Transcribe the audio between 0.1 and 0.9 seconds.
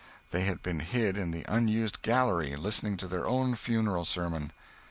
They had been